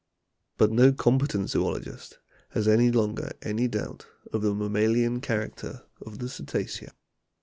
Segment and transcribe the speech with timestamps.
[0.57, 2.17] But no com petent zoologist
[2.53, 6.93] has any longer any doubt of the mammalian character of the Cetacea.